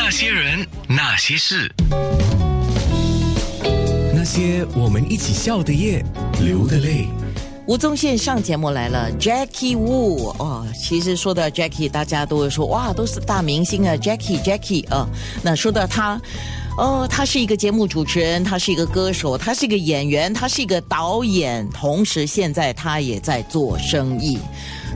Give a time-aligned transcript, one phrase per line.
[0.00, 1.68] 那些人，那些事，
[4.14, 6.04] 那些我们一起笑的夜，
[6.40, 7.08] 流的泪。
[7.66, 15.04] 吴宗宪上节目来了，Jackie Wu 哦，其实说到 Jackie，大家都会说哇，都是大明星啊，Jackie Jackie 啊。
[15.42, 16.18] 那说到他，
[16.78, 24.38] 哦，他是一个节目主持人，他是一个歌手，他是一个演员，他是一个导演，同时现在他也在做生意。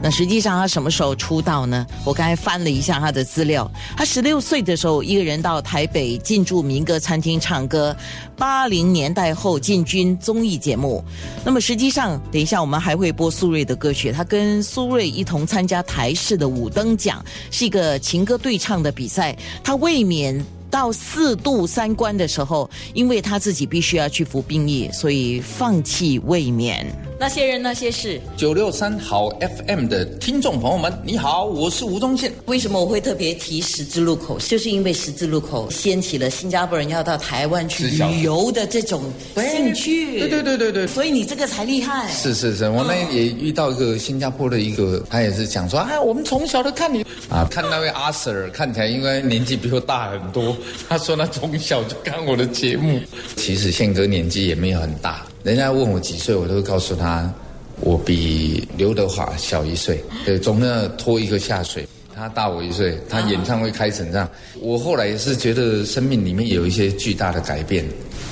[0.00, 1.84] 那实际上他什么时候出道呢？
[2.04, 7.96] 我刚才翻了一下他的资料，他十六岁的时候一个人到台北进驻民歌餐厅唱歌，
[8.36, 11.02] 八零年代后进军综艺节目。
[11.44, 20.44] 那么实际上，等一下我们还会播苏芮的歌曲，他跟苏芮一同参加台视的五灯奖，是一个情歌对唱的比赛，他卫冕。
[20.72, 26.86] 到四度三关的时候，因为他自己必须要去服兵役，所以放弃卫冕。
[27.22, 32.32] 那些人那些事，九六三好 FM 的听众朋友们，你好，我是吴宗宪。
[32.46, 34.36] 为什么我会特别提十字路口？
[34.40, 39.04] 就是因为十字路口掀起了新加坡人要到台湾去旅游的这种
[39.36, 40.18] 兴趣。
[40.18, 42.10] 对对对对对，所以你这个才厉害。
[42.10, 50.56] 是是是，我那也遇到一个新加坡的一个，他也是讲说，哎，我们从小都看你啊，看那位阿 Sir，看起来应该年纪比我大很多。
[50.88, 52.98] 他说他从小就看我的节目。
[53.36, 55.24] 其实宪哥年纪也没有很大。
[55.42, 57.32] 人家问我几岁，我都会告诉他，
[57.80, 61.86] 我比刘德华小一岁，对，总要拖一个下水。
[62.14, 64.28] 他大我一岁，他演唱会开成这样。
[64.60, 67.84] 我后来也是觉得生命里面有一些巨大的改变，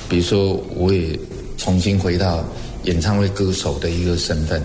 [0.07, 1.17] 比如说我也
[1.57, 2.45] 重新回到
[2.83, 4.61] 演唱会歌手的一个身份。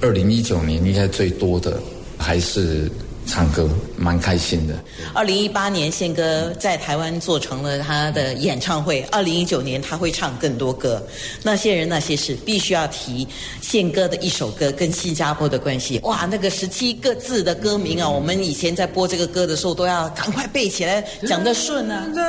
[0.00, 1.80] 二零一九年应该最多的
[2.18, 2.90] 还是。
[3.26, 4.74] 唱歌蛮开心的。
[5.12, 9.02] 二零一八年，宪哥在台湾做成了他的演唱会。
[9.10, 11.04] 二零一九年，他会唱更多歌。
[11.42, 13.26] 那些人那些事，必须要提
[13.60, 15.98] 宪哥的一首歌跟新加坡的关系。
[16.04, 22.06] 哇，那个十七个字的歌名啊，我们以前在播这个歌的时候都要赶快背起来，讲得顺啊。
[22.14, 22.20] 这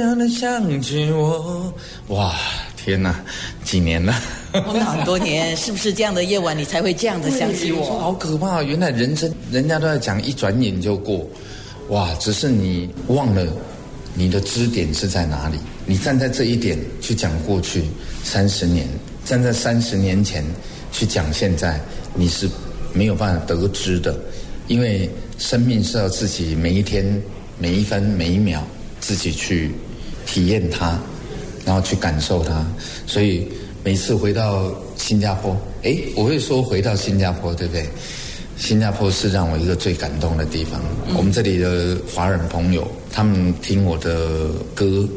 [0.00, 1.72] 样的想起我，
[2.08, 2.34] 哇。
[2.82, 3.14] 天哪，
[3.62, 4.14] 几年了？
[4.52, 7.84] 很多年，是不是这样的夜晚你才会这样子想起我？
[7.84, 8.62] 好可怕！
[8.62, 11.28] 原来人生，人家都在讲一转眼就过，
[11.88, 12.12] 哇！
[12.16, 13.46] 只是你忘了
[14.14, 15.56] 你的支点是在哪里。
[15.86, 17.84] 你站在这一点去讲过去
[18.24, 18.88] 三十年，
[19.24, 20.44] 站在三十年前
[20.90, 21.80] 去讲现在，
[22.14, 22.48] 你是
[22.92, 24.18] 没有办法得知的，
[24.66, 25.08] 因为
[25.38, 27.22] 生命是要自己每一天、
[27.58, 28.66] 每一分、每一秒
[29.00, 29.72] 自己去
[30.26, 30.98] 体验它。
[31.62, 32.66] 然后去感受它，
[33.06, 33.46] 所以
[33.82, 37.88] 每次回到新加坡，哎，我会说回到新加坡，对不对？
[38.58, 40.78] 新加坡是让我一个最感动的地方。
[41.16, 45.08] 我们这里的华人朋友，他们听我的歌，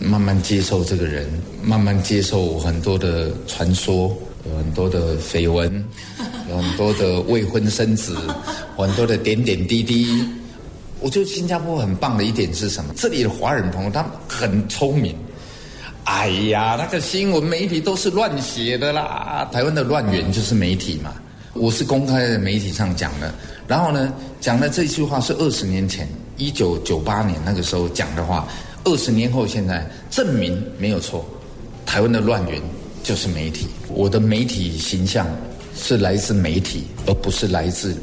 [0.00, 1.28] 慢慢接受这个人，
[1.62, 4.16] 慢慢接受我很多的传说，
[4.50, 5.84] 有很多的绯闻，
[6.48, 8.16] 有很多的未婚生子，
[8.78, 10.24] 很多的点点滴滴。
[11.00, 12.94] 我觉得新加坡很棒的一点是什么？
[12.96, 15.14] 这里的华人朋友他们很聪明。
[16.06, 19.48] 哎呀，那个新闻媒体都是乱写的啦！
[19.50, 21.12] 台湾的乱源就是媒体嘛。
[21.52, 23.34] 我是公开的媒体上讲的，
[23.66, 28.46] 然后呢，讲的这句话是二十年前，一九九八年那个时候讲的话，
[28.84, 31.26] 二十年后现在证明没有错。
[31.84, 32.62] 台湾的乱源
[33.02, 35.26] 就是媒体，我的媒体形象
[35.74, 37.96] 是来自媒体，而不是来自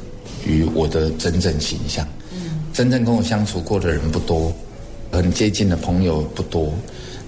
[0.46, 2.06] 于我的真正形象。
[2.34, 4.52] 嗯真正跟我相处过的人不多，
[5.10, 6.74] 很接近的朋友不多。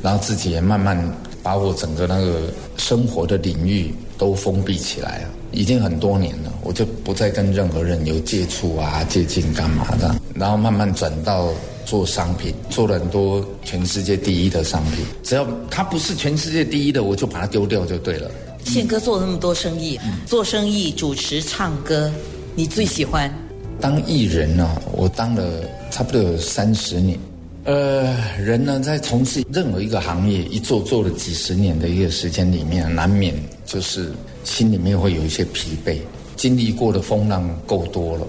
[0.06, 0.96] 然后自己也慢慢
[1.42, 2.42] 把我整个那个
[2.78, 10.16] 生活的领域都封闭起来了，已经很多年了，我就不再跟任何人有接触啊、接近干嘛的。
[10.36, 11.50] 然后慢慢转到
[11.88, 15.04] 做商品，做了很多全世界第一的商品。
[15.24, 18.30] 只要它不是全世界第一的，我就把它丢掉就对了。
[18.64, 22.14] 宪哥做那么多生意，做生意、主持、唱歌，
[22.54, 23.34] 你最喜欢？
[23.82, 24.70] 当艺人呢？
[24.92, 25.44] 我当了
[25.90, 27.18] 差不多有三十年。
[27.66, 33.34] 呃，人呢在从事任何一个行业，一做做了几十年的一个时间里面，难免
[33.66, 34.12] 就是
[34.44, 35.98] 心里面会有一些疲惫。
[36.36, 38.28] 经历过的风浪够多了，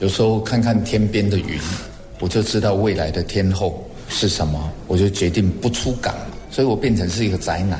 [0.00, 1.60] 有时候看看天边的云，
[2.18, 6.12] 我就知道未来的天后是什么，我就决定不出港，
[6.50, 7.78] 所以我变成是一个宅男，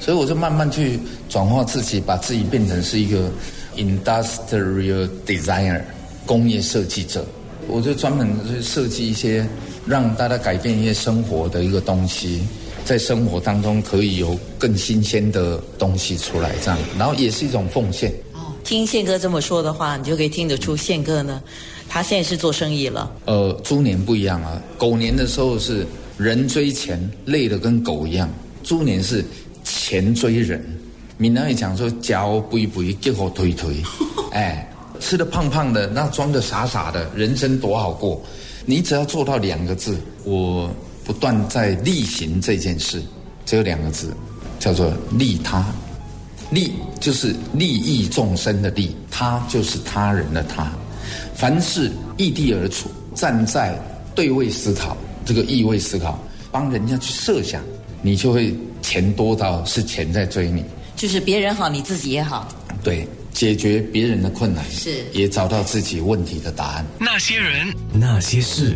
[0.00, 0.98] 所以我就慢慢去
[1.28, 3.30] 转化自己，把自己变成是一个
[3.76, 5.80] industrial designer
[6.26, 7.24] 工业设计者，
[7.68, 9.46] 我就专门去设计一些。
[9.84, 12.40] 让大家改变一些生活的一个东西，
[12.84, 18.08] 在生活当中可以有更新鲜的东西出来，这样，然后也是一种奉献。
[18.32, 21.42] 哦，听宪哥这么说的话，你就可以听得出宪哥呢，
[21.88, 23.10] 他现在是做生意了。
[23.24, 25.84] 呃，猪年不一样啊，狗年的时候是
[26.16, 28.28] 人追钱，累得跟狗一样；
[28.62, 29.24] 猪年是
[29.64, 30.64] 钱追人。
[31.16, 33.82] 闽南语讲说，脚不一不一，结果推推，
[34.30, 34.71] 哎。
[35.02, 38.22] 吃的胖胖的，那装的傻傻的，人生多好过。
[38.64, 40.72] 你只要做到两个字，我
[41.04, 43.02] 不断在例行这件事，
[43.44, 44.14] 只有两个字，
[44.60, 45.66] 叫做利他。
[46.50, 50.70] 利就是利益众生的利，他就是他人的他。
[51.34, 53.76] 凡事异地而处，站在
[54.14, 56.18] 对位思考，这个异位思考，
[56.52, 57.60] 帮人家去设想，
[58.02, 60.64] 你就会钱多到是钱在追你。
[60.94, 62.46] 就是别人好，你自己也好。
[62.84, 63.08] 对，
[63.42, 66.86] 解决别人的困难，是也找到自己问题的答案。
[67.00, 68.72] 那些人，那些事。